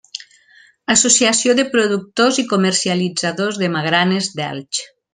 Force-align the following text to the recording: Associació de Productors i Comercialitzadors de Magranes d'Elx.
Associació 0.93 1.55
de 1.59 1.67
Productors 1.75 2.39
i 2.45 2.47
Comercialitzadors 2.55 3.63
de 3.65 3.71
Magranes 3.79 4.35
d'Elx. 4.41 4.87